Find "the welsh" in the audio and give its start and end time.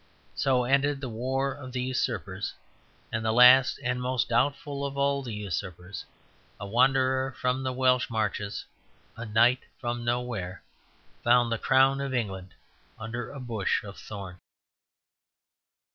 7.61-8.09